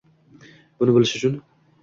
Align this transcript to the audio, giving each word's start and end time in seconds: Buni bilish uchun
Buni 0.79 0.95
bilish 0.97 1.15
uchun 1.21 1.39